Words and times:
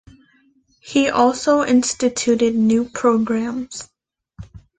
He 0.79 1.09
also 1.09 1.61
instituted 1.63 2.55
new 2.55 2.85
programs. 2.89 3.87